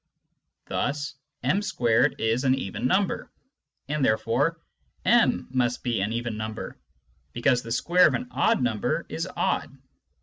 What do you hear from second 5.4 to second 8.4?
must be an even number, because the square of an